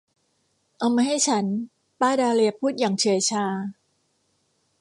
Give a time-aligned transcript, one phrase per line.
[0.77, 1.45] เอามาให้ฉัน
[1.99, 3.45] ป้าดาเลียพูดอย่างเฉื่อยชา